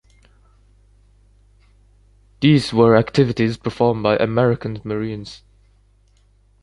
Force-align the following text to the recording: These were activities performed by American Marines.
These 2.39 2.73
were 2.73 2.97
activities 2.97 3.55
performed 3.57 4.01
by 4.01 4.15
American 4.17 4.81
Marines. 4.83 5.43